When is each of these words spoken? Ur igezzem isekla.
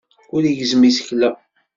Ur 0.35 0.41
igezzem 0.45 0.83
isekla. 0.89 1.29